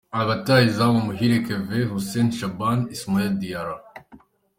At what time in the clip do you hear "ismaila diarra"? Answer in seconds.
2.95-3.77